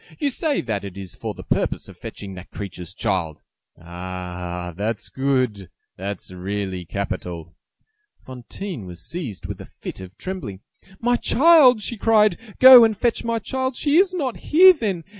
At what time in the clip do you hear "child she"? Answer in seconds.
11.17-11.97, 13.37-13.97